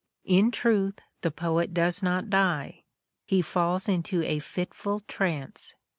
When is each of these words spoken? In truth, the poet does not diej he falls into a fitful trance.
In 0.25 0.49
truth, 0.49 0.99
the 1.21 1.29
poet 1.29 1.75
does 1.75 2.01
not 2.01 2.25
diej 2.25 2.85
he 3.23 3.43
falls 3.43 3.87
into 3.87 4.23
a 4.23 4.39
fitful 4.39 5.01
trance. 5.01 5.75